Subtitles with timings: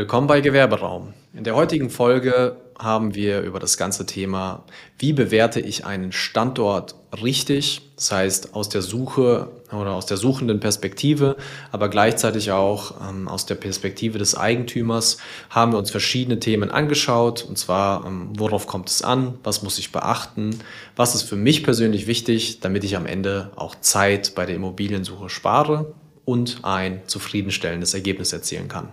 [0.00, 1.12] Willkommen bei Gewerberaum.
[1.34, 4.64] In der heutigen Folge haben wir über das ganze Thema,
[4.98, 10.58] wie bewerte ich einen Standort richtig, das heißt aus der Suche oder aus der suchenden
[10.58, 11.36] Perspektive,
[11.70, 15.18] aber gleichzeitig auch ähm, aus der Perspektive des Eigentümers,
[15.50, 19.78] haben wir uns verschiedene Themen angeschaut, und zwar, ähm, worauf kommt es an, was muss
[19.78, 20.60] ich beachten,
[20.96, 25.28] was ist für mich persönlich wichtig, damit ich am Ende auch Zeit bei der Immobiliensuche
[25.28, 25.92] spare
[26.24, 28.88] und ein zufriedenstellendes Ergebnis erzielen kann.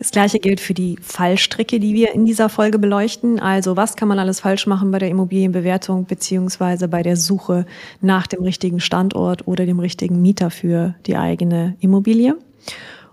[0.00, 3.40] Das gleiche gilt für die Fallstricke, die wir in dieser Folge beleuchten.
[3.40, 7.66] Also was kann man alles falsch machen bei der Immobilienbewertung beziehungsweise bei der Suche
[8.00, 12.36] nach dem richtigen Standort oder dem richtigen Mieter für die eigene Immobilie.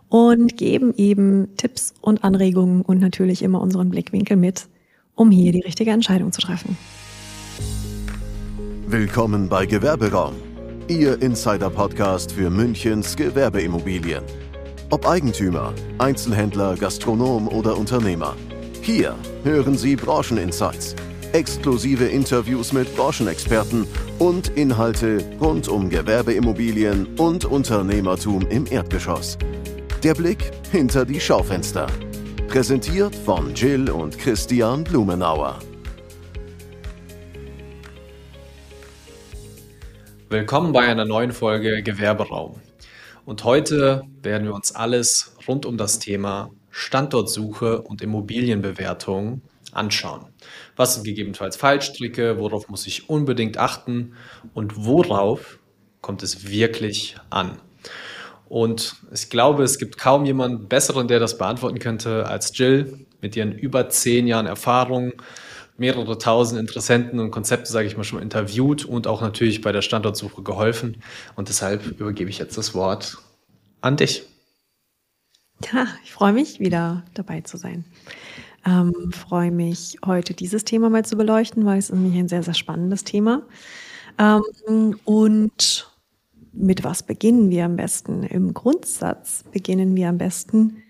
[0.09, 4.67] Und geben eben Tipps und Anregungen und natürlich immer unseren Blickwinkel mit,
[5.15, 6.77] um hier die richtige Entscheidung zu treffen.
[8.85, 10.35] Willkommen bei Gewerberaum,
[10.87, 14.21] Ihr Insider-Podcast für Münchens Gewerbeimmobilien.
[14.91, 18.35] Ob Eigentümer, Einzelhändler, Gastronom oder Unternehmer.
[18.83, 20.95] Hier hören Sie Brancheninsights,
[21.33, 23.87] exklusive Interviews mit Branchenexperten
[24.19, 29.39] und Inhalte rund um Gewerbeimmobilien und Unternehmertum im Erdgeschoss.
[30.03, 31.87] Der Blick hinter die Schaufenster.
[32.47, 35.57] Präsentiert von Jill und Christian Blumenauer.
[40.29, 42.61] Willkommen bei einer neuen Folge Gewerberaum.
[43.25, 50.27] Und heute werden wir uns alles rund um das Thema Standortsuche und Immobilienbewertung anschauen.
[50.75, 52.37] Was sind gegebenenfalls Fallstricke?
[52.37, 54.13] Worauf muss ich unbedingt achten?
[54.53, 55.57] Und worauf
[56.01, 57.57] kommt es wirklich an?
[58.47, 63.35] Und ich glaube, es gibt kaum jemanden besseren, der das beantworten könnte als Jill mit
[63.35, 65.13] ihren über zehn Jahren Erfahrung,
[65.77, 69.81] mehrere tausend Interessenten und Konzepte, sage ich mal, schon interviewt und auch natürlich bei der
[69.81, 71.01] Standortsuche geholfen.
[71.35, 73.17] Und deshalb übergebe ich jetzt das Wort
[73.81, 74.23] an dich.
[75.73, 77.85] Ja, ich freue mich, wieder dabei zu sein.
[78.65, 82.43] Ähm, freue mich, heute dieses Thema mal zu beleuchten, weil es ist nämlich ein sehr,
[82.43, 83.43] sehr spannendes Thema.
[84.17, 85.91] Ähm, und
[86.51, 88.23] mit was beginnen wir am besten?
[88.23, 90.81] Im Grundsatz beginnen wir am besten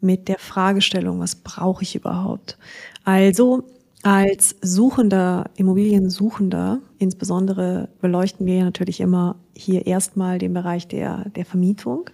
[0.00, 2.58] mit der Fragestellung, was brauche ich überhaupt?
[3.04, 3.64] Also
[4.02, 12.08] als Suchender, Immobiliensuchender, insbesondere beleuchten wir natürlich immer hier erstmal den Bereich der, der Vermietung.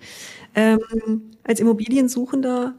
[0.54, 0.80] Ähm,
[1.44, 2.74] als Immobiliensuchender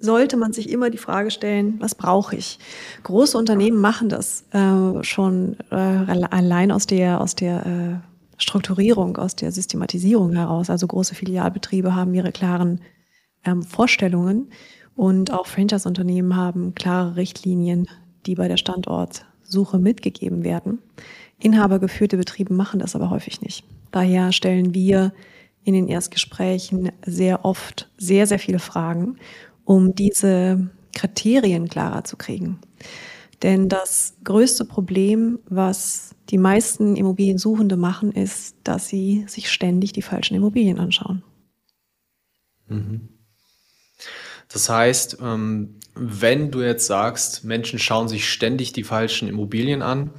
[0.00, 2.58] sollte man sich immer die Frage stellen, was brauche ich?
[3.02, 9.36] Große Unternehmen machen das äh, schon äh, allein aus der, aus der äh, Strukturierung, aus
[9.36, 10.70] der Systematisierung heraus.
[10.70, 12.80] Also große Filialbetriebe haben ihre klaren
[13.44, 14.50] ähm, Vorstellungen
[14.94, 17.88] und auch Franchise-Unternehmen haben klare Richtlinien,
[18.26, 20.78] die bei der Standortsuche mitgegeben werden.
[21.38, 23.64] Inhabergeführte Betriebe machen das aber häufig nicht.
[23.90, 25.12] Daher stellen wir
[25.64, 29.16] in den Erstgesprächen sehr oft sehr, sehr viele Fragen,
[29.64, 32.58] um diese Kriterien klarer zu kriegen.
[33.42, 40.02] Denn das größte Problem, was die meisten Immobiliensuchende machen, ist, dass sie sich ständig die
[40.02, 41.22] falschen Immobilien anschauen.
[42.66, 43.08] Mhm.
[44.48, 50.10] Das heißt, ähm, wenn du jetzt sagst, Menschen schauen sich ständig die falschen Immobilien an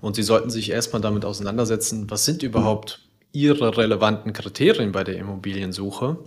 [0.00, 3.00] und sie sollten sich erstmal damit auseinandersetzen, was sind überhaupt
[3.32, 6.18] ihre relevanten Kriterien bei der Immobiliensuche?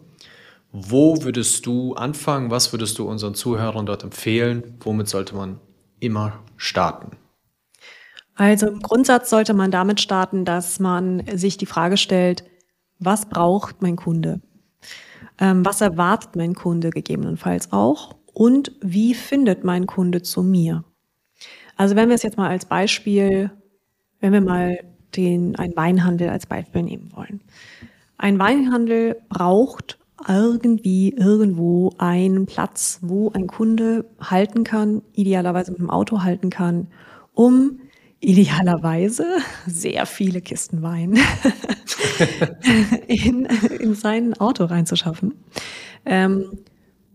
[0.72, 2.52] Wo würdest du anfangen?
[2.52, 4.76] Was würdest du unseren Zuhörern dort empfehlen?
[4.82, 5.60] Womit sollte man
[6.00, 7.18] immer starten?
[8.36, 12.44] Also im Grundsatz sollte man damit starten, dass man sich die Frage stellt,
[13.00, 14.42] was braucht mein Kunde?
[15.40, 18.16] Ähm, was erwartet mein Kunde gegebenenfalls auch?
[18.34, 20.84] Und wie findet mein Kunde zu mir?
[21.76, 23.52] Also wenn wir es jetzt mal als Beispiel,
[24.20, 24.80] wenn wir mal
[25.16, 27.42] den, einen Weinhandel als Beispiel nehmen wollen.
[28.18, 29.98] Ein Weinhandel braucht
[30.28, 36.88] irgendwie irgendwo einen Platz, wo ein Kunde halten kann, idealerweise mit dem Auto halten kann,
[37.34, 37.80] um
[38.20, 39.26] idealerweise
[39.68, 41.18] sehr viele Kisten Wein
[43.08, 43.46] in,
[43.80, 45.34] in sein Auto reinzuschaffen
[46.06, 46.60] ähm,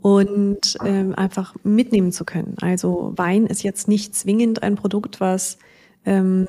[0.00, 2.56] und ähm, einfach mitnehmen zu können.
[2.60, 5.58] Also Wein ist jetzt nicht zwingend ein Produkt, was
[6.04, 6.48] ähm,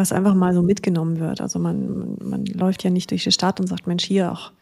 [0.00, 1.40] was einfach mal so mitgenommen wird.
[1.40, 4.52] Also man, man läuft ja nicht durch die Stadt und sagt, Mensch, hier auch,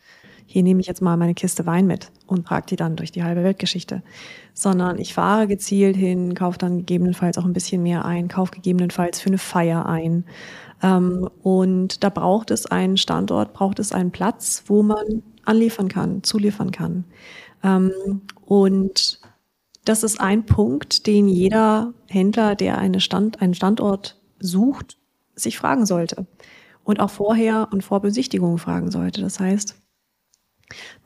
[0.51, 3.23] hier nehme ich jetzt mal meine Kiste Wein mit und trage die dann durch die
[3.23, 4.03] halbe Weltgeschichte.
[4.55, 9.21] Sondern ich fahre gezielt hin, kaufe dann gegebenenfalls auch ein bisschen mehr ein, kaufe gegebenenfalls
[9.21, 10.25] für eine Feier ein.
[10.83, 16.23] Ähm, und da braucht es einen Standort, braucht es einen Platz, wo man anliefern kann,
[16.23, 17.05] zuliefern kann.
[17.63, 19.21] Ähm, und
[19.85, 24.97] das ist ein Punkt, den jeder Händler, der eine Stand, einen Standort sucht,
[25.35, 26.27] sich fragen sollte.
[26.85, 29.21] Und auch vorher und vor Besichtigungen fragen sollte.
[29.21, 29.77] Das heißt,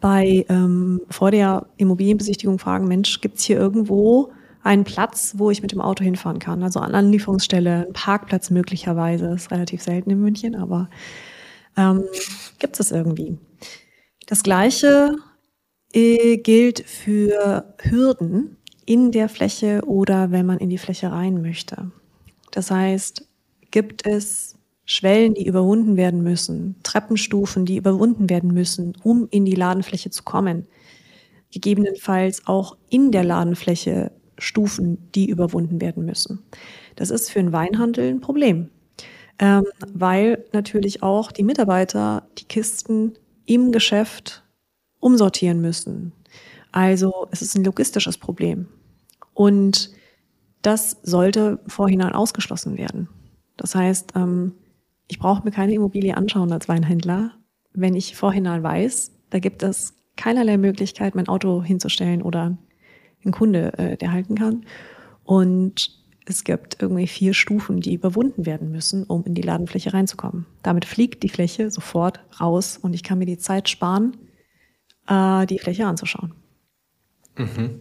[0.00, 4.32] bei ähm, vor der Immobilienbesichtigung fragen, Mensch, gibt's hier irgendwo
[4.62, 6.62] einen Platz, wo ich mit dem Auto hinfahren kann?
[6.62, 10.88] Also an Anlieferungsstelle, ein Parkplatz möglicherweise, ist relativ selten in München, aber
[11.76, 12.04] ähm,
[12.58, 13.38] gibt es irgendwie.
[14.26, 15.16] Das gleiche
[15.92, 18.56] äh, gilt für Hürden
[18.86, 21.90] in der Fläche oder wenn man in die Fläche rein möchte.
[22.50, 23.26] Das heißt,
[23.70, 24.58] gibt es
[24.92, 30.22] Schwellen, die überwunden werden müssen, Treppenstufen, die überwunden werden müssen, um in die Ladenfläche zu
[30.22, 30.66] kommen.
[31.50, 36.40] Gegebenenfalls auch in der Ladenfläche Stufen, die überwunden werden müssen.
[36.96, 38.70] Das ist für einen Weinhandel ein Problem,
[39.38, 43.14] ähm, weil natürlich auch die Mitarbeiter die Kisten
[43.46, 44.44] im Geschäft
[45.00, 46.12] umsortieren müssen.
[46.70, 48.68] Also es ist ein logistisches Problem.
[49.34, 49.90] Und
[50.62, 53.08] das sollte vorhinein ausgeschlossen werden.
[53.56, 54.54] Das heißt, ähm,
[55.12, 57.32] ich brauche mir keine Immobilie anschauen als Weinhändler,
[57.74, 62.56] wenn ich vorhinein weiß, da gibt es keinerlei Möglichkeit, mein Auto hinzustellen oder
[63.22, 64.64] ein Kunde, äh, der halten kann.
[65.22, 70.46] Und es gibt irgendwie vier Stufen, die überwunden werden müssen, um in die Ladenfläche reinzukommen.
[70.62, 74.16] Damit fliegt die Fläche sofort raus und ich kann mir die Zeit sparen,
[75.08, 76.32] äh, die Fläche anzuschauen.
[77.36, 77.80] Mhm.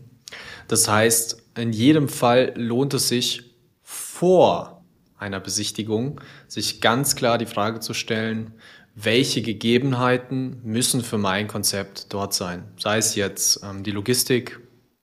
[0.68, 4.81] Das heißt, in jedem Fall lohnt es sich vor
[5.22, 8.54] einer Besichtigung, sich ganz klar die Frage zu stellen,
[8.96, 12.66] welche Gegebenheiten müssen für mein Konzept dort sein?
[12.78, 14.60] Sei es jetzt ähm, die Logistik,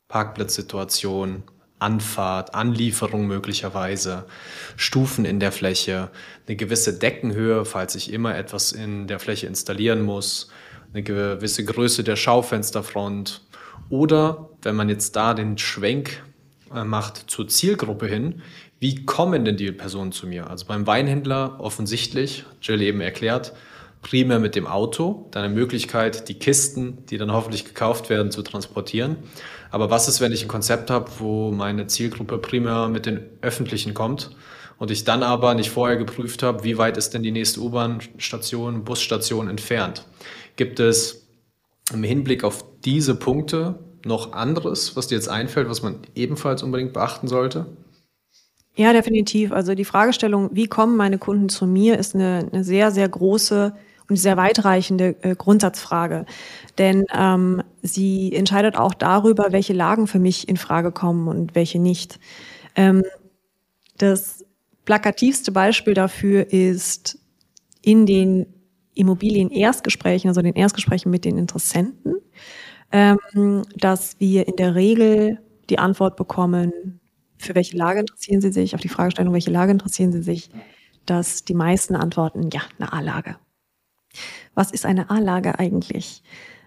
[0.09, 1.45] Parkplatzsituation,
[1.79, 4.27] Anfahrt, Anlieferung möglicherweise,
[4.77, 6.11] Stufen in der Fläche,
[6.47, 10.51] eine gewisse Deckenhöhe, falls ich immer etwas in der Fläche installieren muss,
[10.93, 13.47] eine gewisse Größe der Schaufensterfront
[13.91, 16.23] oder wenn man jetzt da den Schwenk
[16.75, 18.43] äh, macht zur Zielgruppe hin,
[18.81, 20.49] wie kommen denn die Personen zu mir?
[20.49, 23.53] Also beim Weinhändler offensichtlich, Jill eben erklärt,
[24.03, 28.43] primär mit dem Auto, dann eine Möglichkeit, die Kisten, die dann hoffentlich gekauft werden, zu
[28.43, 29.17] transportieren.
[29.71, 33.95] Aber was ist, wenn ich ein Konzept habe, wo meine Zielgruppe primär mit den Öffentlichen
[33.95, 34.31] kommt
[34.79, 38.85] und ich dann aber nicht vorher geprüft habe, wie weit ist denn die nächste U-Bahn-Station,
[38.85, 40.07] Busstation entfernt?
[40.55, 41.27] Gibt es
[41.93, 46.93] im Hinblick auf diese Punkte noch anderes, was dir jetzt einfällt, was man ebenfalls unbedingt
[46.93, 47.67] beachten sollte?
[48.79, 49.51] Ja, definitiv.
[49.51, 53.75] Also die Fragestellung, wie kommen meine Kunden zu mir, ist eine, eine sehr, sehr große
[54.09, 56.27] und sehr weitreichende äh, Grundsatzfrage.
[56.79, 61.81] Denn ähm, sie entscheidet auch darüber, welche Lagen für mich in Frage kommen und welche
[61.81, 62.21] nicht.
[62.77, 63.03] Ähm,
[63.99, 64.45] das
[64.85, 67.19] plakativste Beispiel dafür ist
[67.83, 68.47] in den
[68.95, 72.15] Immobilien-Erstgesprächen, also den Erstgesprächen mit den Interessenten,
[72.93, 75.39] ähm, dass wir in der Regel
[75.71, 77.01] die Antwort bekommen,
[77.39, 80.51] für welche Lage interessieren Sie sich, auf die Fragestellung, welche Lage interessieren Sie sich,
[81.07, 83.37] dass die meisten antworten, ja, eine A-Lage.
[84.55, 86.23] Was ist eine A-Lage eigentlich?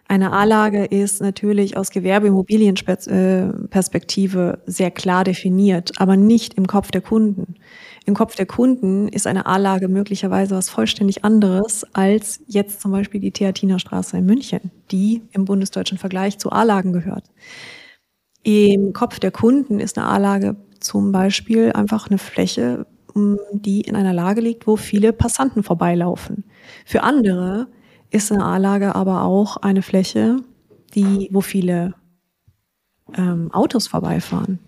[0.07, 7.55] Eine A-Lage ist natürlich aus Gewerbeimmobilienperspektive sehr klar definiert, aber nicht im Kopf der Kunden.
[8.05, 13.21] Im Kopf der Kunden ist eine A-Lage möglicherweise was vollständig anderes als jetzt zum Beispiel
[13.21, 17.23] die Theatinerstraße in München, die im bundesdeutschen Vergleich zu A-Lagen gehört.
[18.43, 22.87] Im Kopf der Kunden ist eine A-Lage zum Beispiel einfach eine Fläche,
[23.53, 26.43] die in einer Lage liegt, wo viele Passanten vorbeilaufen.
[26.85, 27.67] Für andere
[28.09, 30.37] ist eine A-Lage aber auch eine Fläche,
[30.95, 31.93] die, wo viele
[33.15, 34.59] ähm, Autos vorbeifahren.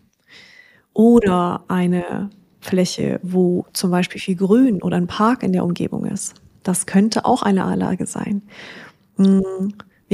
[0.94, 6.36] Oder eine Fläche, wo zum Beispiel viel Grün oder ein Park in der Umgebung ist.
[6.62, 8.44] Das könnte auch eine A-Lage sein.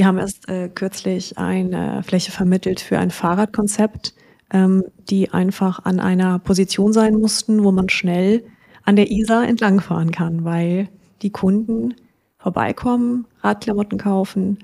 [0.00, 4.14] Wir haben erst äh, kürzlich eine Fläche vermittelt für ein Fahrradkonzept,
[4.50, 8.42] ähm, die einfach an einer Position sein mussten, wo man schnell
[8.82, 10.88] an der Isar entlangfahren kann, weil
[11.20, 11.94] die Kunden
[12.38, 14.60] vorbeikommen, Radklamotten kaufen,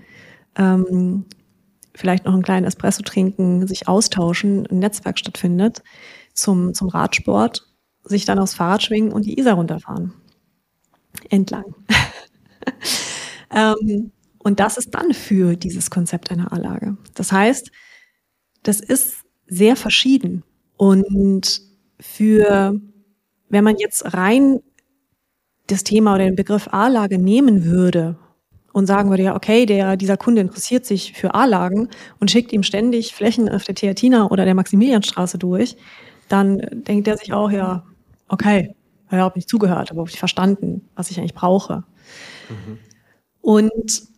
[0.56, 1.26] ähm,
[1.94, 5.82] vielleicht noch einen kleinen Espresso trinken, sich austauschen, ein Netzwerk stattfindet
[6.32, 7.66] zum, zum Radsport,
[8.04, 10.14] sich dann aufs Fahrrad schwingen und die Isar runterfahren.
[11.28, 11.74] Entlang.
[13.54, 14.12] ähm,
[14.46, 16.96] und das ist dann für dieses Konzept einer Anlage.
[17.14, 17.72] Das heißt,
[18.62, 20.44] das ist sehr verschieden.
[20.76, 21.62] Und
[21.98, 22.80] für,
[23.48, 24.60] wenn man jetzt rein
[25.66, 28.16] das Thema oder den Begriff A-Lage nehmen würde
[28.72, 31.88] und sagen würde, ja, okay, der, dieser Kunde interessiert sich für A-Lagen
[32.20, 35.76] und schickt ihm ständig Flächen auf der Theatina oder der Maximilianstraße durch,
[36.28, 37.84] dann denkt er sich auch, ja,
[38.28, 38.76] okay,
[39.10, 41.82] ich habe nicht zugehört, aber habe ich verstanden, was ich eigentlich brauche.
[42.48, 42.78] Mhm.
[43.40, 44.15] Und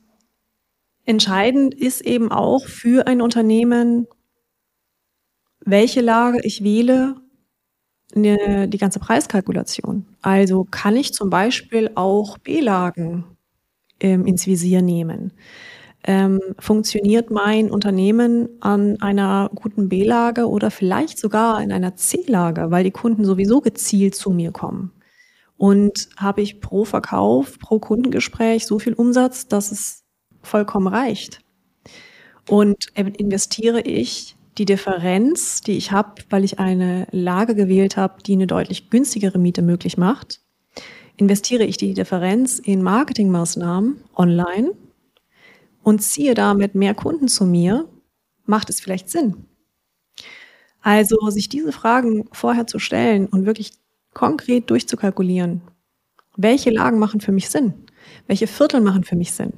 [1.09, 4.07] Entscheidend ist eben auch für ein Unternehmen,
[5.65, 7.17] welche Lage ich wähle,
[8.15, 10.05] die ganze Preiskalkulation.
[10.21, 13.25] Also kann ich zum Beispiel auch B-Lagen
[14.00, 15.33] ähm, ins Visier nehmen.
[16.05, 22.85] ähm, funktioniert mein Unternehmen an einer guten B-Lage oder vielleicht sogar in einer C-Lage, weil
[22.85, 24.93] die Kunden sowieso gezielt zu mir kommen.
[25.57, 30.05] Und habe ich pro Verkauf, pro Kundengespräch so viel Umsatz, dass es
[30.49, 31.40] vollkommen reicht.
[32.49, 38.33] Und investiere ich die Differenz, die ich habe, weil ich eine Lage gewählt habe, die
[38.33, 40.40] eine deutlich günstigere Miete möglich macht,
[41.17, 44.73] investiere ich die Differenz in Marketingmaßnahmen online
[45.83, 47.88] und ziehe damit mehr Kunden zu mir,
[48.45, 49.47] macht es vielleicht Sinn.
[50.81, 53.73] Also sich diese Fragen vorher zu stellen und wirklich
[54.14, 55.62] konkret durchzukalkulieren,
[56.37, 57.75] welche Lagen machen für mich Sinn,
[58.26, 59.52] welche Viertel machen für mich Sinn,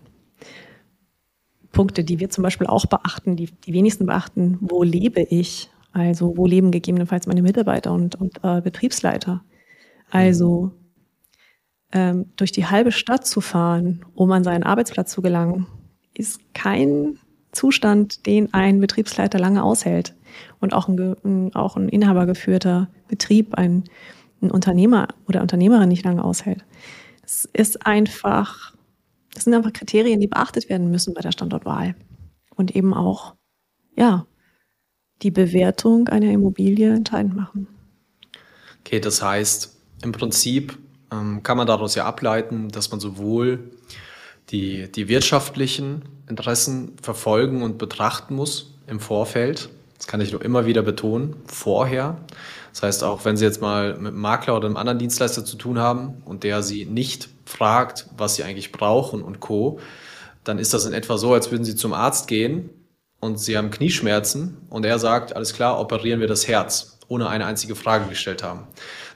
[1.81, 5.71] Punkte, die wir zum Beispiel auch beachten, die die wenigsten beachten, wo lebe ich?
[5.93, 9.43] Also wo leben gegebenenfalls meine Mitarbeiter und, und äh, Betriebsleiter?
[10.11, 10.73] Also
[11.91, 15.69] ähm, durch die halbe Stadt zu fahren, um an seinen Arbeitsplatz zu gelangen,
[16.13, 17.19] ist kein
[17.51, 20.15] Zustand, den ein Betriebsleiter lange aushält.
[20.61, 23.85] Und auch ein, auch ein inhabergeführter Betrieb, ein,
[24.43, 26.63] ein Unternehmer oder Unternehmerin nicht lange aushält.
[27.25, 28.70] Es ist einfach
[29.41, 31.95] das sind einfach Kriterien, die beachtet werden müssen bei der Standortwahl.
[32.57, 33.37] Und eben auch,
[33.97, 34.27] ja,
[35.23, 37.67] die Bewertung einer Immobilie entscheidend machen.
[38.81, 40.79] Okay, das heißt, im Prinzip
[41.11, 43.71] ähm, kann man daraus ja ableiten, dass man sowohl
[44.51, 49.71] die, die wirtschaftlichen Interessen verfolgen und betrachten muss im Vorfeld.
[50.01, 52.17] Das kann ich nur immer wieder betonen, vorher.
[52.73, 55.59] Das heißt, auch wenn Sie jetzt mal mit einem Makler oder einem anderen Dienstleister zu
[55.59, 59.79] tun haben und der Sie nicht fragt, was Sie eigentlich brauchen und Co.,
[60.43, 62.71] dann ist das in etwa so, als würden Sie zum Arzt gehen
[63.21, 67.45] und Sie haben Knieschmerzen und er sagt, alles klar, operieren wir das Herz, ohne eine
[67.45, 68.69] einzige Frage gestellt haben.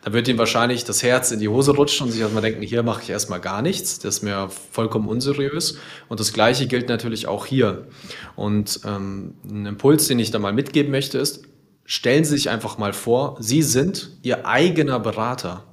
[0.05, 2.83] Dann wird Ihnen wahrscheinlich das Herz in die Hose rutschen und sich erstmal denken, hier
[2.83, 3.99] mache ich erstmal gar nichts.
[3.99, 5.79] Das ist mir vollkommen unseriös.
[6.09, 7.87] Und das Gleiche gilt natürlich auch hier.
[8.37, 11.45] Und ähm, ein Impuls, den ich da mal mitgeben möchte, ist,
[11.87, 15.65] stellen Sie sich einfach mal vor, Sie sind Ihr eigener Berater.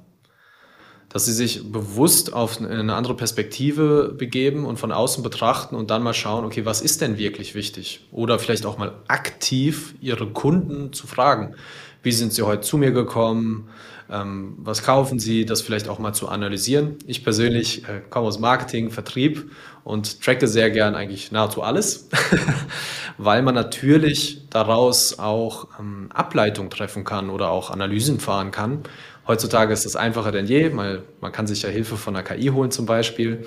[1.12, 6.02] Dass Sie sich bewusst auf eine andere Perspektive begeben und von außen betrachten und dann
[6.02, 8.06] mal schauen, okay, was ist denn wirklich wichtig?
[8.12, 11.54] Oder vielleicht auch mal aktiv Ihre Kunden zu fragen.
[12.02, 13.68] Wie sind Sie heute zu mir gekommen?
[14.10, 15.44] Ähm, was kaufen Sie?
[15.44, 16.96] Das vielleicht auch mal zu analysieren.
[17.06, 19.50] Ich persönlich äh, komme aus Marketing, Vertrieb
[19.84, 22.08] und tracke sehr gern eigentlich nahezu alles.
[23.18, 28.82] weil man natürlich daraus auch ähm, Ableitung treffen kann oder auch Analysen fahren kann.
[29.32, 32.48] Heutzutage ist das einfacher denn je, weil man kann sich ja Hilfe von der KI
[32.48, 33.46] holen zum Beispiel.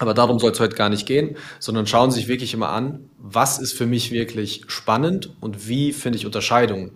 [0.00, 3.08] Aber darum soll es heute gar nicht gehen, sondern schauen Sie sich wirklich immer an,
[3.16, 6.90] was ist für mich wirklich spannend und wie finde ich Unterscheidungen.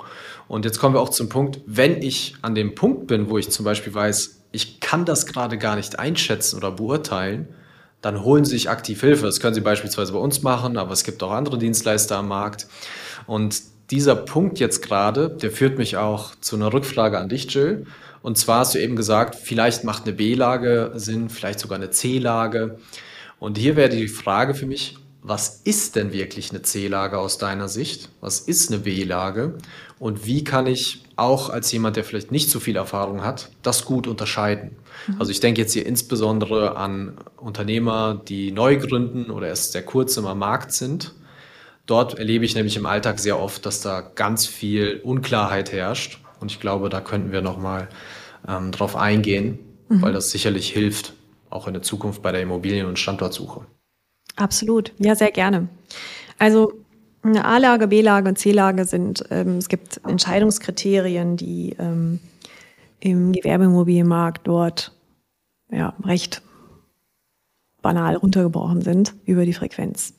[0.48, 3.50] Und jetzt kommen wir auch zum Punkt, wenn ich an dem Punkt bin, wo ich
[3.50, 7.54] zum Beispiel weiß, ich kann das gerade gar nicht einschätzen oder beurteilen,
[8.00, 9.26] dann holen Sie sich aktiv Hilfe.
[9.26, 12.66] Das können Sie beispielsweise bei uns machen, aber es gibt auch andere Dienstleister am Markt.
[13.28, 17.86] Und dieser Punkt jetzt gerade, der führt mich auch zu einer Rückfrage an dich, Jill.
[18.22, 22.78] Und zwar hast du eben gesagt, vielleicht macht eine B-Lage Sinn, vielleicht sogar eine C-Lage.
[23.38, 27.68] Und hier wäre die Frage für mich, was ist denn wirklich eine C-Lage aus deiner
[27.68, 28.10] Sicht?
[28.20, 29.54] Was ist eine B-Lage?
[29.98, 33.84] Und wie kann ich auch als jemand, der vielleicht nicht so viel Erfahrung hat, das
[33.84, 34.76] gut unterscheiden?
[35.08, 35.16] Mhm.
[35.18, 40.16] Also ich denke jetzt hier insbesondere an Unternehmer, die neu gründen oder erst sehr kurz
[40.16, 41.12] im Markt sind.
[41.86, 46.20] Dort erlebe ich nämlich im Alltag sehr oft, dass da ganz viel Unklarheit herrscht.
[46.40, 47.88] Und ich glaube, da könnten wir nochmal
[48.46, 50.02] ähm, drauf eingehen, mhm.
[50.02, 51.14] weil das sicherlich hilft,
[51.48, 53.66] auch in der Zukunft bei der Immobilien- und Standortsuche.
[54.34, 55.68] Absolut, ja, sehr gerne.
[56.38, 56.72] Also
[57.22, 62.20] eine A-Lage, B-Lage und C-Lage sind, ähm, es gibt Entscheidungskriterien, die ähm,
[63.00, 64.92] im Gewerbeimmobilienmarkt dort
[65.70, 66.42] ja, recht
[67.82, 70.14] banal runtergebrochen sind über die Frequenz.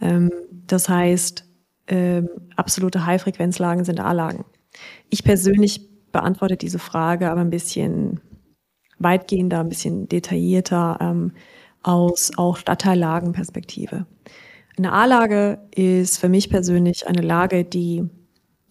[0.00, 0.30] Ähm,
[0.66, 1.44] das heißt,
[1.88, 4.44] ähm, absolute High-Frequenzlagen sind A-Lagen.
[5.10, 8.20] Ich persönlich beantworte diese Frage aber ein bisschen
[8.98, 11.32] weitgehender, ein bisschen detaillierter ähm,
[11.82, 14.06] aus auch Stadtteillagenperspektive.
[14.76, 18.08] Eine A-Lage ist für mich persönlich eine Lage, die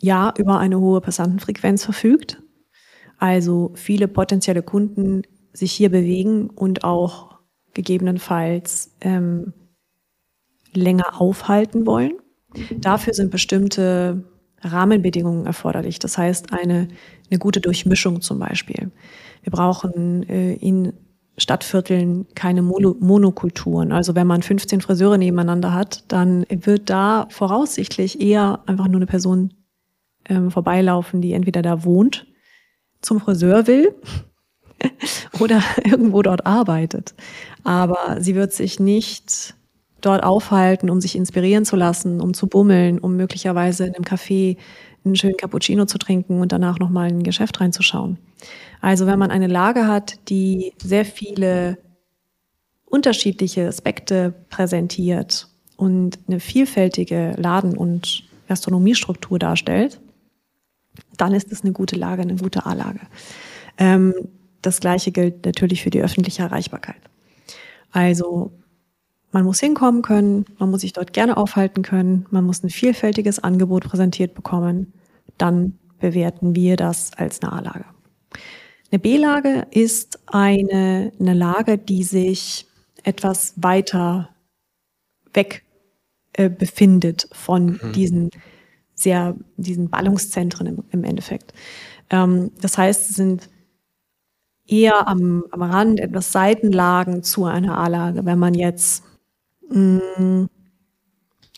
[0.01, 2.41] ja über eine hohe Passantenfrequenz verfügt,
[3.17, 5.23] also viele potenzielle Kunden
[5.53, 7.39] sich hier bewegen und auch
[7.73, 9.53] gegebenenfalls ähm,
[10.75, 12.13] länger aufhalten wollen.
[12.77, 14.23] Dafür sind bestimmte
[14.61, 15.99] Rahmenbedingungen erforderlich.
[15.99, 16.87] Das heißt, eine,
[17.29, 18.91] eine gute Durchmischung zum Beispiel.
[19.43, 20.93] Wir brauchen äh, in
[21.37, 23.91] Stadtvierteln keine Mono Monokulturen.
[23.91, 29.05] Also wenn man 15 Friseure nebeneinander hat, dann wird da voraussichtlich eher einfach nur eine
[29.05, 29.53] Person
[30.29, 32.25] ähm, vorbeilaufen, die entweder da wohnt,
[33.01, 33.93] zum Friseur will
[35.39, 37.15] oder irgendwo dort arbeitet.
[37.63, 39.55] Aber sie wird sich nicht
[40.01, 44.57] dort aufhalten, um sich inspirieren zu lassen, um zu bummeln, um möglicherweise in einem Café
[45.03, 48.17] einen schönen Cappuccino zu trinken und danach nochmal in ein Geschäft reinzuschauen.
[48.81, 51.77] Also wenn man eine Lage hat, die sehr viele
[52.85, 59.99] unterschiedliche Aspekte präsentiert und eine vielfältige Laden- und Gastronomiestruktur darstellt,
[61.17, 63.01] dann ist es eine gute Lage, eine gute A-Lage.
[63.77, 64.13] Ähm,
[64.61, 67.01] das gleiche gilt natürlich für die öffentliche Erreichbarkeit.
[67.91, 68.51] Also
[69.35, 73.37] man muss hinkommen können, man muss sich dort gerne aufhalten können, man muss ein vielfältiges
[73.37, 74.93] Angebot präsentiert bekommen.
[75.37, 77.83] Dann bewerten wir das als eine A-Lage.
[78.91, 82.65] Eine B-Lage ist eine, eine Lage, die sich
[83.03, 84.29] etwas weiter
[85.33, 85.65] weg
[86.31, 87.91] äh, befindet von mhm.
[87.91, 88.29] diesen
[88.93, 91.51] sehr, diesen Ballungszentren im, im Endeffekt.
[92.09, 93.49] Ähm, das heißt, es sind
[94.65, 98.23] eher am, am Rand etwas Seitenlagen zu einer A-Lage.
[98.23, 99.03] Wenn man jetzt
[99.69, 100.49] wenn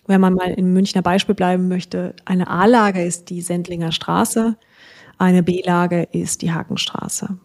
[0.08, 4.56] man mal im Münchner Beispiel bleiben möchte, eine A-Lage ist die Sendlinger Straße,
[5.18, 7.38] eine B-Lage ist die Hakenstraße.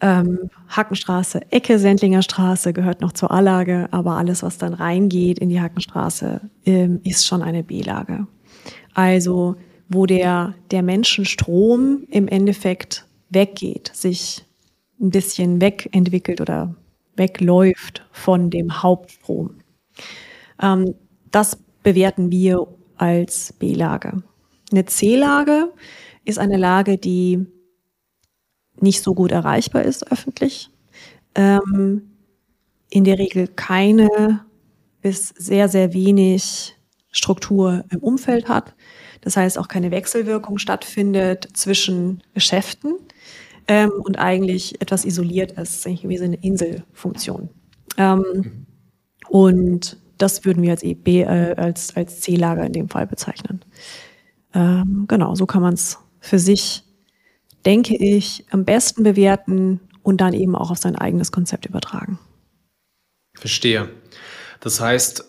[0.00, 5.48] Ähm, Hakenstraße, Ecke Sendlinger Straße gehört noch zur A-Lage, aber alles, was dann reingeht in
[5.48, 8.26] die Hakenstraße, ähm, ist schon eine B-Lage.
[8.94, 9.56] Also,
[9.88, 14.44] wo der, der Menschenstrom im Endeffekt weggeht, sich
[15.00, 16.74] ein bisschen wegentwickelt oder
[17.16, 19.58] wegläuft von dem Hauptstrom.
[20.60, 20.94] Ähm,
[21.30, 22.66] das bewerten wir
[22.96, 24.22] als B-Lage.
[24.70, 25.72] Eine C-Lage
[26.24, 27.46] ist eine Lage, die
[28.80, 30.70] nicht so gut erreichbar ist öffentlich,
[31.34, 32.12] ähm,
[32.90, 34.44] in der Regel keine
[35.00, 36.76] bis sehr, sehr wenig
[37.10, 38.74] Struktur im Umfeld hat.
[39.20, 42.94] Das heißt, auch keine Wechselwirkung stattfindet zwischen Geschäften
[43.72, 47.48] ähm, und eigentlich etwas isoliert ist, eigentlich wie so eine Inselfunktion.
[47.96, 48.66] Ähm,
[49.30, 53.64] und das würden wir als EB, äh, als, als C-Lager in dem Fall bezeichnen.
[54.52, 56.82] Ähm, genau, so kann man es für sich,
[57.64, 62.18] denke ich, am besten bewerten und dann eben auch auf sein eigenes Konzept übertragen.
[63.34, 63.88] Verstehe.
[64.60, 65.24] Das heißt,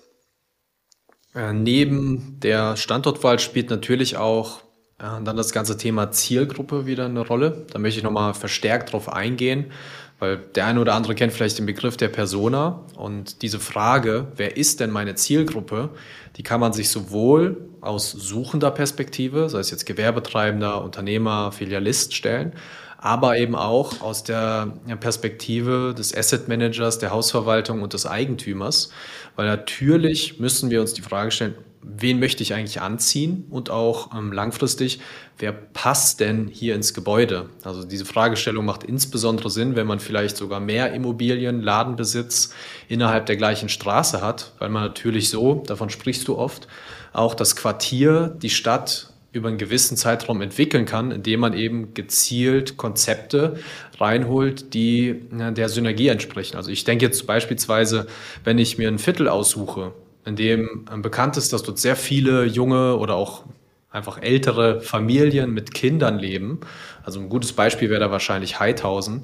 [1.34, 4.64] äh, neben der Standortwahl spielt natürlich auch
[5.00, 7.66] und dann das ganze Thema Zielgruppe wieder eine Rolle.
[7.72, 9.72] Da möchte ich nochmal verstärkt drauf eingehen,
[10.20, 12.82] weil der eine oder andere kennt vielleicht den Begriff der Persona.
[12.96, 15.90] Und diese Frage, wer ist denn meine Zielgruppe,
[16.38, 22.54] die kann man sich sowohl aus suchender Perspektive, sei es jetzt Gewerbetreibender, Unternehmer, Filialist stellen,
[22.98, 28.92] aber eben auch aus der Perspektive des Asset Managers, der Hausverwaltung und des Eigentümers.
[29.36, 34.16] Weil natürlich müssen wir uns die Frage stellen, wen möchte ich eigentlich anziehen und auch
[34.16, 35.00] ähm, langfristig,
[35.38, 37.50] wer passt denn hier ins Gebäude?
[37.64, 42.54] Also diese Fragestellung macht insbesondere Sinn, wenn man vielleicht sogar mehr Immobilien, Ladenbesitz
[42.88, 46.68] innerhalb der gleichen Straße hat, weil man natürlich so, davon sprichst du oft,
[47.12, 52.78] auch das Quartier, die Stadt über einen gewissen Zeitraum entwickeln kann, indem man eben gezielt
[52.78, 53.58] Konzepte
[54.00, 56.56] reinholt, die der Synergie entsprechen.
[56.56, 58.06] Also ich denke jetzt beispielsweise,
[58.44, 59.94] wenn ich mir ein Viertel aussuche,
[60.26, 63.44] in dem ähm, bekannt ist, dass dort sehr viele junge oder auch
[63.92, 66.62] einfach ältere Familien mit Kindern leben.
[67.04, 69.24] Also ein gutes Beispiel wäre da wahrscheinlich Heidhausen.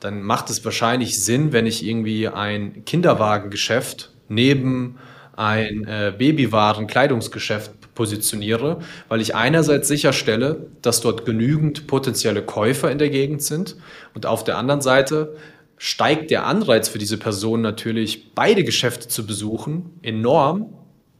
[0.00, 4.96] Dann macht es wahrscheinlich Sinn, wenn ich irgendwie ein Kinderwagengeschäft neben
[5.36, 8.78] ein äh, Babywaren-Kleidungsgeschäft positioniere,
[9.08, 13.76] weil ich einerseits sicherstelle, dass dort genügend potenzielle Käufer in der Gegend sind
[14.14, 15.36] und auf der anderen Seite
[15.78, 20.72] steigt der Anreiz für diese Person natürlich, beide Geschäfte zu besuchen, enorm,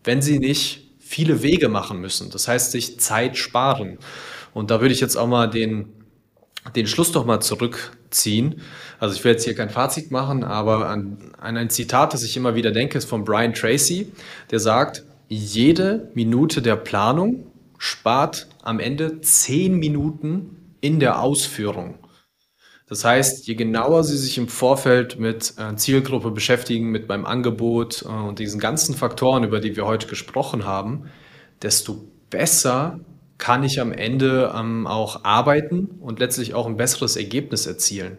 [0.05, 2.31] wenn sie nicht viele Wege machen müssen.
[2.31, 3.99] Das heißt, sich Zeit sparen.
[4.55, 5.92] Und da würde ich jetzt auch mal den,
[6.75, 8.62] den Schluss doch mal zurückziehen.
[8.99, 12.37] Also ich will jetzt hier kein Fazit machen, aber an, an ein Zitat, das ich
[12.37, 14.11] immer wieder denke, ist von Brian Tracy,
[14.51, 17.47] der sagt, jede Minute der Planung
[17.79, 21.99] spart am Ende zehn Minuten in der Ausführung.
[22.88, 28.03] Das heißt, je genauer Sie sich im Vorfeld mit äh, Zielgruppe beschäftigen, mit meinem Angebot
[28.03, 31.11] äh, und diesen ganzen Faktoren, über die wir heute gesprochen haben,
[31.62, 33.01] desto besser
[33.38, 38.18] kann ich am Ende ähm, auch arbeiten und letztlich auch ein besseres Ergebnis erzielen.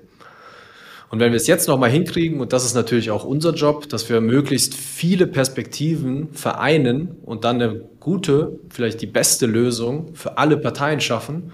[1.10, 4.10] Und wenn wir es jetzt nochmal hinkriegen, und das ist natürlich auch unser Job, dass
[4.10, 10.58] wir möglichst viele Perspektiven vereinen und dann eine gute, vielleicht die beste Lösung für alle
[10.58, 11.54] Parteien schaffen,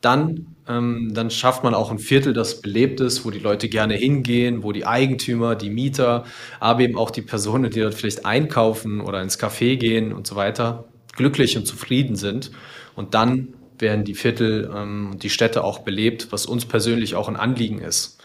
[0.00, 3.94] dann ähm, dann schafft man auch ein Viertel, das belebt ist, wo die Leute gerne
[3.94, 6.24] hingehen, wo die Eigentümer, die Mieter,
[6.60, 10.36] aber eben auch die Personen, die dort vielleicht einkaufen oder ins Café gehen und so
[10.36, 10.84] weiter,
[11.16, 12.50] glücklich und zufrieden sind.
[12.94, 17.28] Und dann werden die Viertel ähm, und die Städte auch belebt, was uns persönlich auch
[17.28, 18.18] ein Anliegen ist.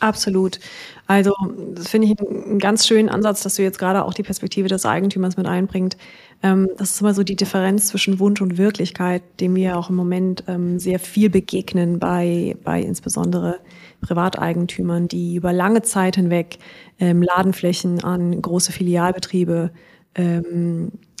[0.00, 0.58] Absolut.
[1.06, 1.32] Also
[1.74, 4.84] das finde ich einen ganz schönen Ansatz, dass du jetzt gerade auch die Perspektive des
[4.84, 5.96] Eigentümers mit einbringt.
[6.44, 9.96] Ähm, das ist immer so die Differenz zwischen Wunsch und Wirklichkeit, dem wir auch im
[9.96, 13.60] Moment ähm, sehr viel begegnen bei, bei insbesondere
[14.02, 16.58] Privateigentümern, die über lange Zeit hinweg
[17.00, 19.70] ähm, Ladenflächen an große Filialbetriebe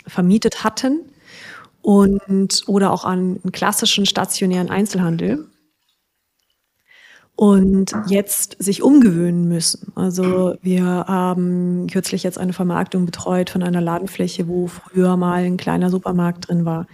[0.06, 1.00] vermietet hatten
[1.82, 5.48] und oder auch an klassischen stationären Einzelhandel
[7.36, 9.92] und jetzt sich umgewöhnen müssen.
[9.96, 15.56] Also wir haben kürzlich jetzt eine Vermarktung betreut von einer Ladenfläche, wo früher mal ein
[15.56, 16.86] kleiner Supermarkt drin war,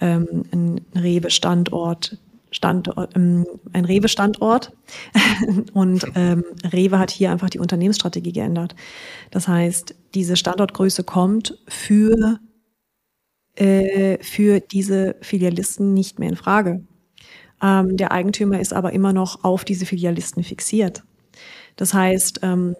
[0.00, 2.16] ähm, ein Rewe-Standort,
[2.50, 4.72] Standort, ähm, ein Rewe-Standort.
[5.74, 8.74] und ähm, Rewe hat hier einfach die Unternehmensstrategie geändert.
[9.30, 12.38] Das heißt, diese Standortgröße kommt für
[13.56, 16.82] äh, für diese Filialisten nicht mehr in Frage.
[17.62, 21.04] Ähm, der Eigentümer ist aber immer noch auf diese Filialisten fixiert.
[21.76, 22.76] Das heißt, ähm,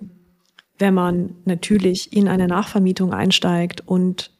[0.78, 4.32] wenn man natürlich in eine Nachvermietung einsteigt und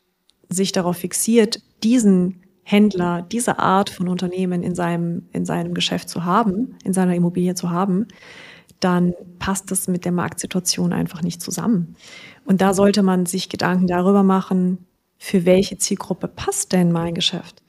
[0.49, 6.25] sich darauf fixiert, diesen Händler, diese Art von Unternehmen in seinem, in seinem Geschäft zu
[6.25, 8.09] haben, in seiner Immobilie zu haben,
[8.81, 11.97] dann passt das mit der Marktsituation einfach nicht zusammen.
[12.45, 14.87] Und da sollte man sich Gedanken darüber machen,
[15.19, 17.62] für welche Zielgruppe passt denn mein Geschäft?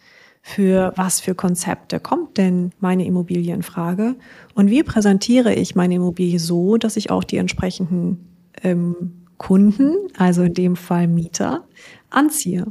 [0.45, 4.17] Für was für Konzepte kommt denn meine Immobilie in Frage
[4.56, 8.27] und wie präsentiere ich meine Immobilie so, dass ich auch die entsprechenden
[8.62, 11.63] ähm, Kunden, also in dem Fall Mieter,
[12.10, 12.65] anziehe.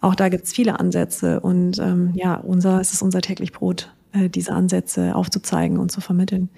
[0.00, 3.94] Auch da gibt es viele Ansätze und ähm, ja, unser, es ist unser täglich Brot,
[4.12, 6.48] äh, diese Ansätze aufzuzeigen und zu vermitteln.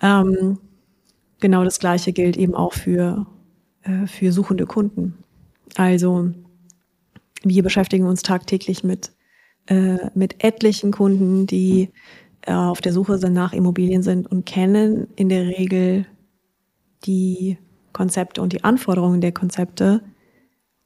[0.00, 0.58] Ähm,
[1.40, 3.26] genau das Gleiche gilt eben auch für,
[3.82, 5.18] äh, für suchende Kunden.
[5.74, 6.30] Also
[7.42, 9.10] wir beschäftigen uns tagtäglich mit
[9.68, 11.90] äh, mit etlichen Kunden, die
[12.42, 16.06] äh, auf der Suche sind nach Immobilien sind und kennen in der Regel
[17.04, 17.58] die
[17.92, 20.02] Konzepte und die Anforderungen der Konzepte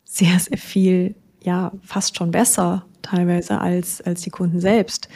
[0.04, 5.08] sehr, sehr viel, ja, fast schon besser teilweise als, als die Kunden selbst,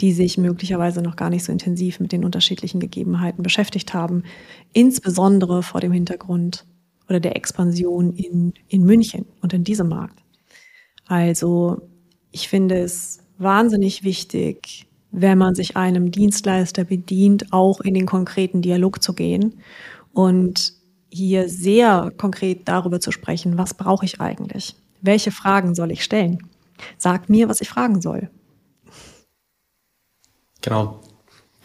[0.00, 4.24] die sich möglicherweise noch gar nicht so intensiv mit den unterschiedlichen Gegebenheiten beschäftigt haben,
[4.72, 6.66] insbesondere vor dem Hintergrund
[7.08, 10.22] oder der Expansion in, in München und in diesem Markt.
[11.06, 11.82] Also
[12.32, 18.62] ich finde es wahnsinnig wichtig, wenn man sich einem Dienstleister bedient, auch in den konkreten
[18.62, 19.60] Dialog zu gehen
[20.12, 20.72] und
[21.10, 24.74] hier sehr konkret darüber zu sprechen, was brauche ich eigentlich?
[25.02, 26.38] Welche Fragen soll ich stellen?
[26.96, 28.30] Sag mir, was ich fragen soll.
[30.62, 31.00] Genau,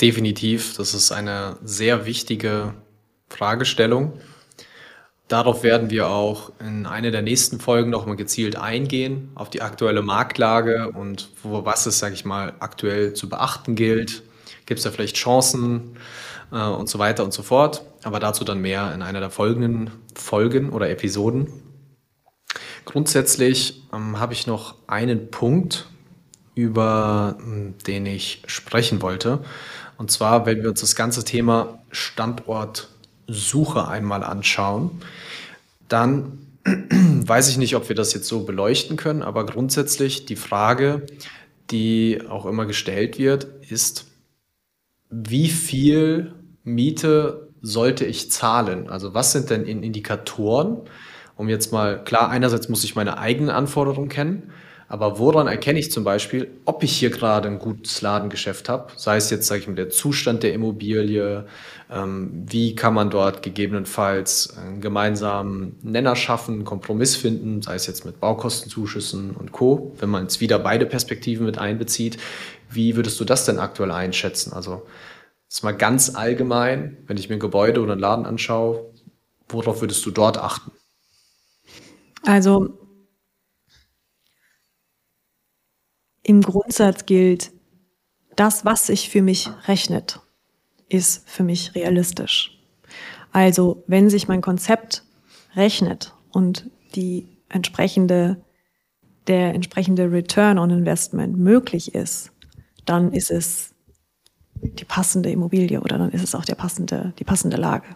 [0.02, 0.76] definitiv.
[0.76, 2.74] Das ist eine sehr wichtige
[3.30, 4.14] Fragestellung.
[5.28, 10.02] Darauf werden wir auch in einer der nächsten Folgen nochmal gezielt eingehen, auf die aktuelle
[10.02, 14.24] Marktlage und wo, was es, sage ich mal, aktuell zu beachten gilt.
[14.66, 15.98] Gibt es da vielleicht Chancen
[16.52, 17.84] äh, und so weiter und so fort.
[18.04, 21.52] Aber dazu dann mehr in einer der folgenden Folgen oder Episoden.
[22.86, 25.90] Grundsätzlich ähm, habe ich noch einen Punkt,
[26.56, 29.40] über hm, den ich sprechen wollte.
[29.98, 32.90] Und zwar, wenn wir uns das ganze Thema Standort
[33.28, 34.92] Suche einmal anschauen,
[35.88, 41.06] dann weiß ich nicht, ob wir das jetzt so beleuchten können, aber grundsätzlich die Frage,
[41.72, 44.06] die auch immer gestellt wird, ist,
[45.10, 48.90] wie viel Miete sollte ich zahlen?
[48.90, 50.82] Also was sind denn Indikatoren,
[51.36, 54.52] um jetzt mal, klar, einerseits muss ich meine eigenen Anforderungen kennen,
[54.90, 58.92] aber woran erkenne ich zum Beispiel, ob ich hier gerade ein gutes Ladengeschäft habe?
[58.96, 61.46] Sei es jetzt, sage ich mal, der Zustand der Immobilie,
[61.92, 67.86] ähm, wie kann man dort gegebenenfalls einen gemeinsamen Nenner schaffen, einen Kompromiss finden, sei es
[67.86, 72.18] jetzt mit Baukostenzuschüssen und Co., wenn man jetzt wieder beide Perspektiven mit einbezieht.
[72.70, 74.54] Wie würdest du das denn aktuell einschätzen?
[74.54, 74.84] Also,
[75.50, 78.90] das mal ganz allgemein, wenn ich mir ein Gebäude oder einen Laden anschaue,
[79.50, 80.72] worauf würdest du dort achten?
[82.24, 82.87] Also
[86.28, 87.52] im Grundsatz gilt,
[88.36, 90.20] das, was sich für mich rechnet,
[90.90, 92.60] ist für mich realistisch.
[93.32, 95.04] Also wenn sich mein Konzept
[95.56, 98.44] rechnet und die entsprechende,
[99.28, 102.32] der entsprechende Return on Investment möglich ist,
[102.86, 103.74] dann ist es
[104.62, 107.88] die passende Immobilie oder dann ist es auch der passende, die passende Lage.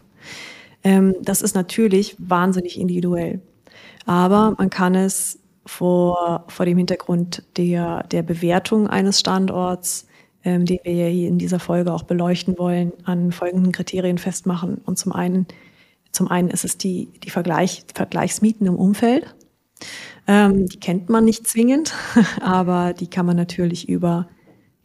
[0.83, 3.41] Ähm, das ist natürlich wahnsinnig individuell.
[4.05, 10.07] Aber man kann es vor, vor dem Hintergrund der, der Bewertung eines Standorts,
[10.43, 14.81] ähm, den wir hier in dieser Folge auch beleuchten wollen, an folgenden Kriterien festmachen.
[14.85, 15.45] Und zum einen,
[16.11, 19.35] zum einen ist es die, die Vergleich, Vergleichsmieten im Umfeld.
[20.27, 21.93] Ähm, die kennt man nicht zwingend,
[22.41, 24.27] aber die kann man natürlich über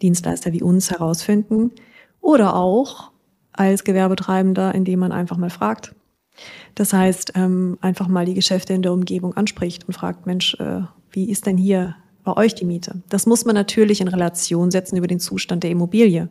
[0.02, 1.72] Dienstleister wie uns herausfinden.
[2.20, 3.12] Oder auch
[3.52, 5.95] als Gewerbetreibender, indem man einfach mal fragt.
[6.74, 10.82] Das heißt, ähm, einfach mal die Geschäfte in der Umgebung anspricht und fragt, Mensch, äh,
[11.10, 13.02] wie ist denn hier bei euch die Miete?
[13.08, 16.28] Das muss man natürlich in Relation setzen über den Zustand der Immobilie.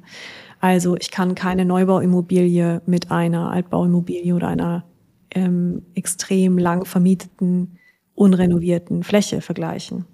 [0.60, 4.84] Also ich kann keine Neubauimmobilie mit einer Altbauimmobilie oder einer
[5.32, 7.78] ähm, extrem lang vermieteten,
[8.16, 10.06] unrenovierten Fläche vergleichen.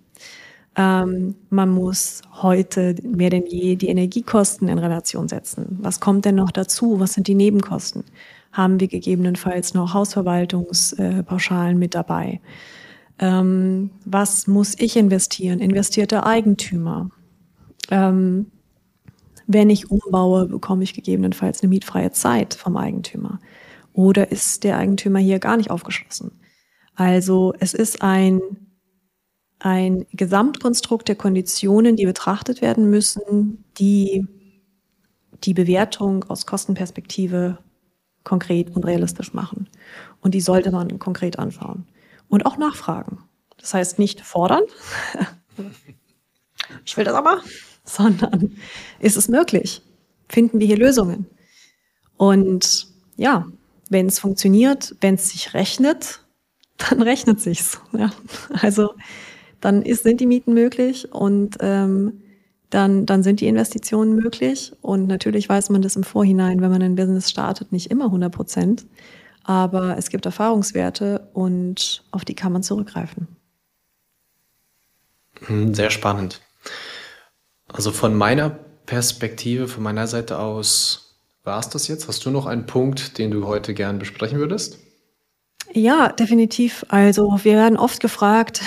[0.75, 5.79] Ähm, man muss heute mehr denn je die Energiekosten in Relation setzen.
[5.81, 6.99] Was kommt denn noch dazu?
[6.99, 8.03] Was sind die Nebenkosten?
[8.51, 12.41] Haben wir gegebenenfalls noch Hausverwaltungspauschalen mit dabei?
[13.19, 15.59] Ähm, was muss ich investieren?
[15.59, 17.09] Investiert der Eigentümer?
[17.89, 18.51] Ähm,
[19.47, 23.39] wenn ich umbaue, bekomme ich gegebenenfalls eine mietfreie Zeit vom Eigentümer.
[23.93, 26.31] Oder ist der Eigentümer hier gar nicht aufgeschlossen?
[26.95, 28.39] Also es ist ein,
[29.59, 34.25] ein Gesamtkonstrukt der Konditionen, die betrachtet werden müssen, die
[35.43, 37.57] die Bewertung aus Kostenperspektive
[38.23, 39.69] konkret und realistisch machen.
[40.21, 41.85] Und die sollte man konkret anschauen.
[42.29, 43.19] Und auch nachfragen.
[43.57, 44.63] Das heißt nicht fordern,
[46.85, 47.41] ich will das aber,
[47.83, 48.57] sondern
[48.99, 49.81] ist es möglich?
[50.29, 51.25] Finden wir hier Lösungen?
[52.17, 53.45] Und ja,
[53.89, 56.21] wenn es funktioniert, wenn es sich rechnet,
[56.77, 57.81] dann rechnet sich's.
[57.91, 58.11] Ja.
[58.61, 58.93] Also
[59.59, 62.21] dann ist, sind die Mieten möglich und ähm,
[62.71, 64.71] dann, dann sind die Investitionen möglich.
[64.81, 68.33] Und natürlich weiß man das im Vorhinein, wenn man ein Business startet, nicht immer 100
[68.33, 68.85] Prozent.
[69.43, 73.27] Aber es gibt Erfahrungswerte und auf die kann man zurückgreifen.
[75.45, 76.41] Hm, sehr spannend.
[77.67, 78.49] Also von meiner
[78.85, 82.07] Perspektive, von meiner Seite aus, war es das jetzt?
[82.07, 84.77] Hast du noch einen Punkt, den du heute gern besprechen würdest?
[85.73, 86.85] Ja, definitiv.
[86.89, 88.61] Also wir werden oft gefragt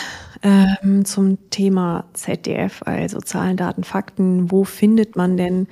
[0.45, 4.53] ähm, zum Thema ZDF, also Zahlen, Daten, Fakten.
[4.53, 5.67] Wo findet man denn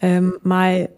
[0.00, 0.90] ähm, mal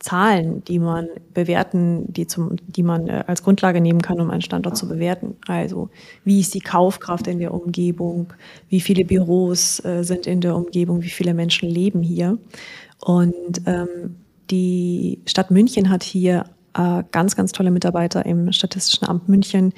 [0.00, 4.42] Zahlen, die man bewerten, die zum, die man äh, als Grundlage nehmen kann, um einen
[4.42, 5.36] Standort zu bewerten.
[5.48, 5.90] Also
[6.24, 8.32] wie ist die Kaufkraft in der Umgebung,
[8.68, 12.38] wie viele Büros äh, sind in der Umgebung, wie viele Menschen leben hier.
[13.00, 14.16] Und ähm,
[14.50, 19.72] die Stadt München hat hier äh, ganz, ganz tolle Mitarbeiter im Statistischen Amt München,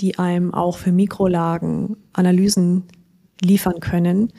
[0.00, 2.84] die einem auch für Mikrolagen Analysen
[3.40, 4.32] liefern können,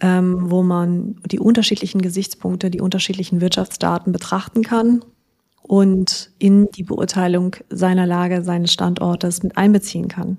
[0.00, 5.04] ähm, wo man die unterschiedlichen Gesichtspunkte, die unterschiedlichen Wirtschaftsdaten betrachten kann
[5.62, 10.38] und in die Beurteilung seiner Lage, seines Standortes mit einbeziehen kann.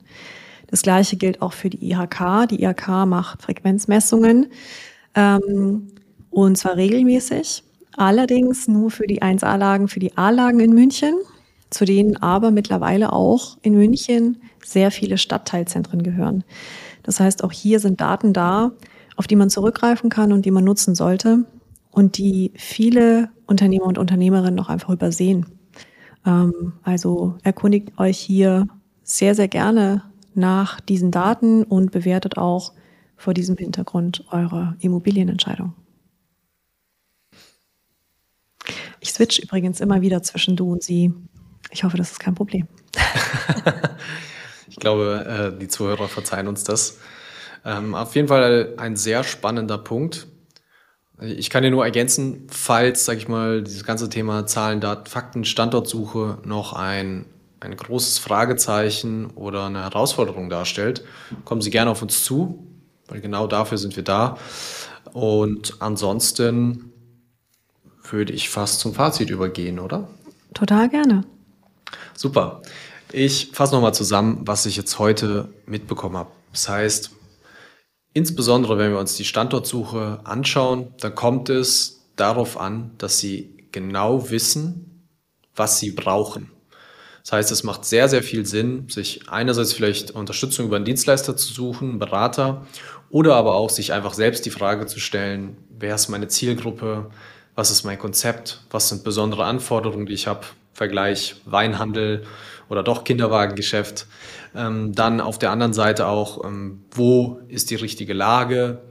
[0.67, 2.47] Das Gleiche gilt auch für die IHK.
[2.49, 4.47] Die IHK macht Frequenzmessungen
[5.15, 5.87] ähm,
[6.29, 7.63] und zwar regelmäßig.
[7.95, 11.13] Allerdings nur für die 1A-Lagen, für die A-Lagen in München,
[11.73, 16.43] zu denen aber mittlerweile auch in München sehr viele Stadtteilzentren gehören.
[17.03, 18.71] Das heißt, auch hier sind Daten da,
[19.15, 21.45] auf die man zurückgreifen kann und die man nutzen sollte
[21.91, 25.45] und die viele Unternehmer und Unternehmerinnen noch einfach übersehen.
[26.25, 28.67] Ähm, also erkundigt euch hier
[29.03, 32.73] sehr, sehr gerne nach diesen Daten und bewertet auch
[33.15, 35.73] vor diesem Hintergrund eure Immobilienentscheidung.
[38.99, 41.13] Ich switch übrigens immer wieder zwischen du und sie.
[41.73, 42.67] Ich hoffe, das ist kein Problem.
[44.67, 46.99] ich glaube, äh, die Zuhörer verzeihen uns das.
[47.65, 50.27] Ähm, auf jeden Fall ein sehr spannender Punkt.
[51.19, 55.45] Ich kann dir nur ergänzen, falls, sag ich mal, dieses ganze Thema Zahlen, Daten, Fakten,
[55.45, 57.25] Standortsuche noch ein,
[57.59, 61.03] ein großes Fragezeichen oder eine Herausforderung darstellt,
[61.43, 62.67] kommen Sie gerne auf uns zu,
[63.07, 64.37] weil genau dafür sind wir da.
[65.13, 66.91] Und ansonsten
[68.03, 70.07] würde ich fast zum Fazit übergehen, oder?
[70.53, 71.23] Total gerne.
[72.15, 72.61] Super.
[73.11, 76.31] Ich fasse nochmal zusammen, was ich jetzt heute mitbekommen habe.
[76.51, 77.11] Das heißt,
[78.13, 84.29] insbesondere wenn wir uns die Standortsuche anschauen, dann kommt es darauf an, dass Sie genau
[84.29, 85.07] wissen,
[85.55, 86.51] was Sie brauchen.
[87.23, 91.37] Das heißt, es macht sehr, sehr viel Sinn, sich einerseits vielleicht Unterstützung über einen Dienstleister
[91.37, 92.67] zu suchen, einen Berater,
[93.09, 97.11] oder aber auch sich einfach selbst die Frage zu stellen, wer ist meine Zielgruppe,
[97.55, 102.23] was ist mein Konzept, was sind besondere Anforderungen, die ich habe, Vergleich Weinhandel
[102.69, 104.07] oder doch Kinderwagengeschäft.
[104.55, 108.81] Ähm, dann auf der anderen Seite auch, ähm, wo ist die richtige Lage,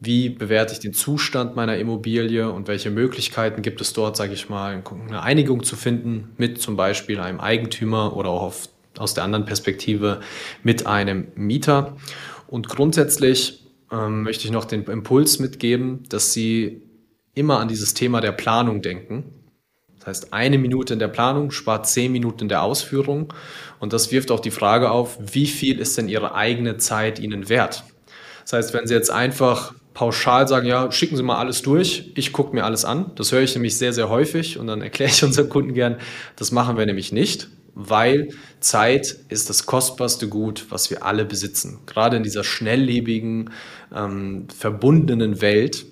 [0.00, 4.48] wie bewerte ich den Zustand meiner Immobilie und welche Möglichkeiten gibt es dort, sage ich
[4.48, 8.68] mal, eine Einigung zu finden mit zum Beispiel einem Eigentümer oder auch auf,
[8.98, 10.20] aus der anderen Perspektive
[10.62, 11.96] mit einem Mieter.
[12.46, 16.82] Und grundsätzlich ähm, möchte ich noch den Impuls mitgeben, dass Sie
[17.34, 19.24] immer an dieses Thema der Planung denken.
[20.04, 23.32] Das heißt, eine Minute in der Planung spart zehn Minuten in der Ausführung.
[23.80, 27.48] Und das wirft auch die Frage auf, wie viel ist denn Ihre eigene Zeit Ihnen
[27.48, 27.84] wert?
[28.42, 32.32] Das heißt, wenn Sie jetzt einfach pauschal sagen, ja, schicken Sie mal alles durch, ich
[32.32, 33.12] gucke mir alles an.
[33.14, 35.96] Das höre ich nämlich sehr, sehr häufig und dann erkläre ich unseren Kunden gern,
[36.36, 38.28] das machen wir nämlich nicht, weil
[38.60, 41.78] Zeit ist das kostbarste Gut, was wir alle besitzen.
[41.86, 43.50] Gerade in dieser schnelllebigen,
[43.94, 45.86] ähm, verbundenen Welt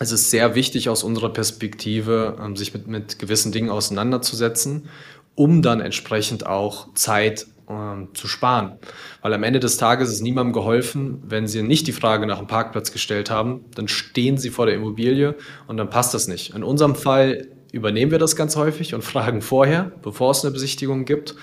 [0.00, 4.88] es ist sehr wichtig aus unserer Perspektive, ähm, sich mit, mit gewissen Dingen auseinanderzusetzen,
[5.34, 8.78] um dann entsprechend auch Zeit ähm, zu sparen.
[9.20, 12.46] Weil am Ende des Tages ist niemandem geholfen, wenn Sie nicht die Frage nach dem
[12.46, 15.36] Parkplatz gestellt haben, dann stehen Sie vor der Immobilie
[15.68, 16.54] und dann passt das nicht.
[16.54, 21.04] In unserem Fall übernehmen wir das ganz häufig und fragen vorher, bevor es eine Besichtigung
[21.04, 21.34] gibt.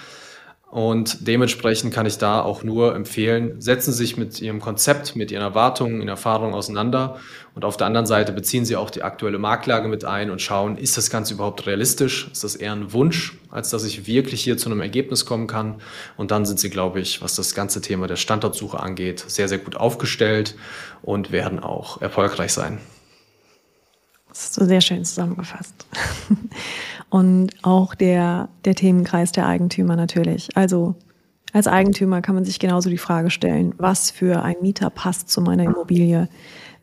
[0.69, 5.31] Und dementsprechend kann ich da auch nur empfehlen, setzen Sie sich mit Ihrem Konzept, mit
[5.31, 7.19] Ihren Erwartungen, Ihren Erfahrungen auseinander.
[7.55, 10.77] Und auf der anderen Seite beziehen Sie auch die aktuelle Marktlage mit ein und schauen,
[10.77, 12.29] ist das Ganze überhaupt realistisch?
[12.33, 15.81] Ist das eher ein Wunsch, als dass ich wirklich hier zu einem Ergebnis kommen kann?
[16.17, 19.59] Und dann sind Sie, glaube ich, was das ganze Thema der Standortsuche angeht, sehr, sehr
[19.59, 20.55] gut aufgestellt
[21.01, 22.79] und werden auch erfolgreich sein.
[24.37, 25.87] Hast du sehr schön zusammengefasst.
[27.09, 30.49] Und auch der, der Themenkreis der Eigentümer natürlich.
[30.55, 30.93] Also
[31.53, 35.41] als Eigentümer kann man sich genauso die Frage stellen, was für ein Mieter passt zu
[35.41, 36.29] meiner Immobilie?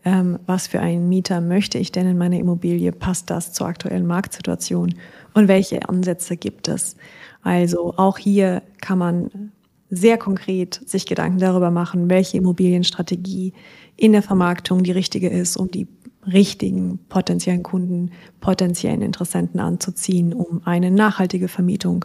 [0.04, 2.90] Ähm, was für einen Mieter möchte ich denn in meiner Immobilie?
[2.90, 4.96] Passt das zur aktuellen Marktsituation?
[5.32, 6.96] Und welche Ansätze gibt es?
[7.42, 9.52] Also auch hier kann man
[9.90, 13.52] sehr konkret sich Gedanken darüber machen, welche Immobilienstrategie
[13.96, 15.86] in der Vermarktung die richtige ist, um die
[16.26, 18.10] richtigen potenziellen Kunden,
[18.40, 22.04] potenziellen Interessenten anzuziehen, um eine nachhaltige Vermietung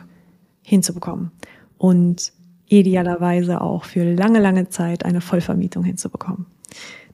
[0.61, 1.31] hinzubekommen
[1.77, 2.33] und
[2.67, 6.45] idealerweise auch für lange, lange Zeit eine Vollvermietung hinzubekommen.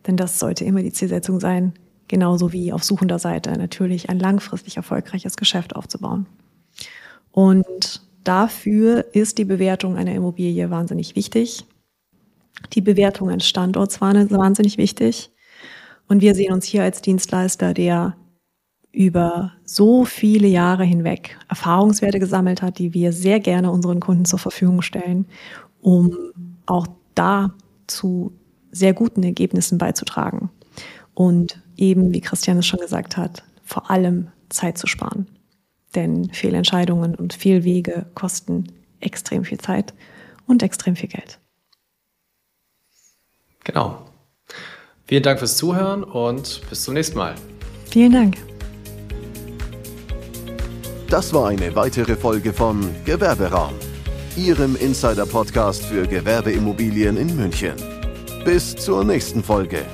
[0.05, 1.73] Denn das sollte immer die Zielsetzung sein,
[2.07, 6.27] genauso wie auf suchender Seite natürlich ein langfristig erfolgreiches Geschäft aufzubauen.
[7.31, 11.65] Und dafür ist die Bewertung einer Immobilie wahnsinnig wichtig.
[12.73, 15.31] Die Bewertung eines Standorts war wahnsinnig wichtig.
[16.07, 18.15] Und wir sehen uns hier als Dienstleister, der
[18.91, 24.39] über so viele Jahre hinweg Erfahrungswerte gesammelt hat, die wir sehr gerne unseren Kunden zur
[24.39, 25.25] Verfügung stellen,
[25.81, 26.15] um
[26.65, 27.53] auch da
[27.87, 28.31] zu
[28.71, 30.49] sehr guten Ergebnissen beizutragen.
[31.13, 35.27] Und eben, wie Christian es schon gesagt hat, vor allem Zeit zu sparen.
[35.95, 38.65] Denn Fehlentscheidungen und Fehlwege kosten
[38.99, 39.93] extrem viel Zeit
[40.45, 41.39] und extrem viel Geld.
[43.63, 44.04] Genau.
[45.07, 47.35] Vielen Dank fürs Zuhören und bis zum nächsten Mal.
[47.91, 48.37] Vielen Dank.
[51.09, 53.73] Das war eine weitere Folge von Gewerberaum,
[54.35, 57.75] Ihrem Insider-Podcast für Gewerbeimmobilien in München.
[58.43, 59.85] Bis zur nächsten Folge.